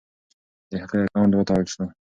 د 0.69 0.71
هغې 0.81 0.99
اکاونټ 1.05 1.31
وتړل 1.35 1.65
شو. 1.73 1.83